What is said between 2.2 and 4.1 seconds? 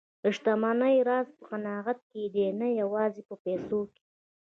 دی، نه یوازې په پیسو کې.